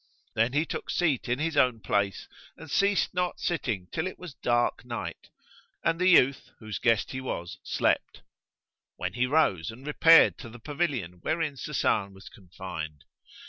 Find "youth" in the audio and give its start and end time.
6.07-6.49